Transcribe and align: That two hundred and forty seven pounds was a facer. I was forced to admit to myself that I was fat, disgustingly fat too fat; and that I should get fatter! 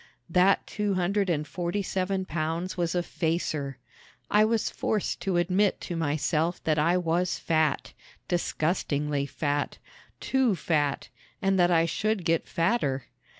That 0.31 0.65
two 0.65 0.95
hundred 0.95 1.29
and 1.29 1.47
forty 1.47 1.83
seven 1.83 2.25
pounds 2.25 2.75
was 2.75 2.95
a 2.95 3.03
facer. 3.03 3.77
I 4.31 4.43
was 4.43 4.71
forced 4.71 5.21
to 5.21 5.37
admit 5.37 5.79
to 5.81 5.95
myself 5.95 6.59
that 6.63 6.79
I 6.79 6.97
was 6.97 7.37
fat, 7.37 7.93
disgustingly 8.27 9.27
fat 9.27 9.77
too 10.19 10.55
fat; 10.55 11.09
and 11.39 11.59
that 11.59 11.69
I 11.69 11.85
should 11.85 12.25
get 12.25 12.47
fatter! 12.47 13.05